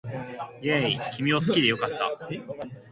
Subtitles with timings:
[0.63, 2.17] イェーイ君を好きで良かった